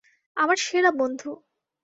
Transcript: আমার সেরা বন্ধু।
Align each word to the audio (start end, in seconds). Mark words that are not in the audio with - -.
আমার 0.37 0.57
সেরা 0.57 0.91
বন্ধু। 0.91 1.29